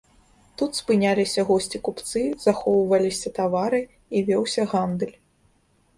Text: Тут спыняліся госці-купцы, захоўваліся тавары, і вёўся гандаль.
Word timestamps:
Тут 0.59 0.71
спыняліся 0.79 1.43
госці-купцы, 1.49 2.23
захоўваліся 2.45 3.35
тавары, 3.39 3.81
і 4.15 4.25
вёўся 4.31 4.61
гандаль. 4.73 5.15